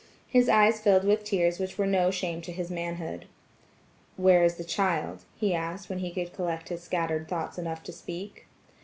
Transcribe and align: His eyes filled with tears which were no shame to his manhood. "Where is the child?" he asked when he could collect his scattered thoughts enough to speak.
His 0.27 0.49
eyes 0.49 0.79
filled 0.79 1.03
with 1.03 1.23
tears 1.23 1.59
which 1.59 1.77
were 1.77 1.85
no 1.85 2.09
shame 2.09 2.41
to 2.41 2.51
his 2.51 2.71
manhood. 2.71 3.25
"Where 4.17 4.43
is 4.43 4.55
the 4.55 4.63
child?" 4.63 5.25
he 5.35 5.53
asked 5.53 5.89
when 5.91 5.99
he 5.99 6.09
could 6.09 6.33
collect 6.33 6.69
his 6.69 6.81
scattered 6.81 7.27
thoughts 7.27 7.59
enough 7.59 7.83
to 7.83 7.91
speak. 7.93 8.47